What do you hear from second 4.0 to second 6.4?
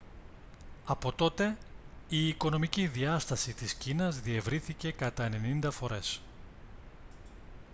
διευρύνθηκε κατά 90 φορές